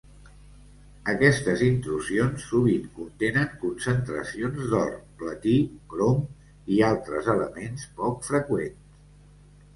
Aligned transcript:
Aquestes 1.11 1.59
intrusions 1.65 2.47
sovint 2.53 2.87
contenen 2.95 3.51
concentracions 3.65 4.65
d'or, 4.73 4.97
platí, 5.21 5.55
crom, 5.93 6.25
i 6.79 6.83
altres 6.91 7.31
elements 7.37 7.87
poc 8.03 8.27
freqüents. 8.33 9.25